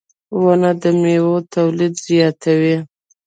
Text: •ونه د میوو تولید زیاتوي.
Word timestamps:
•ونه 0.41 0.71
د 0.81 0.83
میوو 1.01 1.35
تولید 1.55 1.93
زیاتوي. 2.07 2.77